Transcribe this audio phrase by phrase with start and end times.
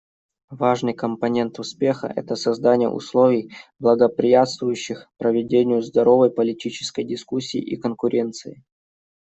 [0.49, 8.63] Важный компонент успеха— это создание условий, благоприятствующих проведению здоровой политической дискуссии и конкуренции.